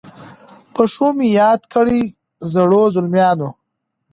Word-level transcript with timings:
په 0.73 0.83
ښو 0.93 1.07
مي 1.17 1.27
یاد 1.39 1.61
کړی 1.73 2.01
زړو، 2.53 2.83
زلمیانو 2.95 3.49